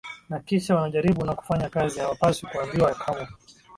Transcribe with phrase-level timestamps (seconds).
[0.29, 3.27] Na kisha wanajaribu na kufanya kazi Hawapaswi kuambiwa kamwe